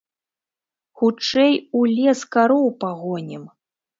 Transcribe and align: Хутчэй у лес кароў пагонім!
Хутчэй 1.01 1.53
у 1.79 1.83
лес 1.97 2.19
кароў 2.37 2.65
пагонім! 2.85 3.43